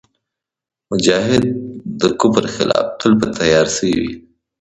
[0.91, 1.43] مجاهد
[2.01, 4.13] د کفر خلاف تل په تیارسئ وي.